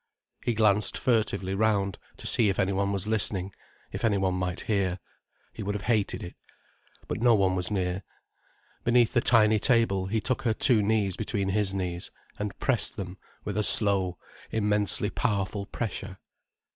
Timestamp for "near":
7.69-8.01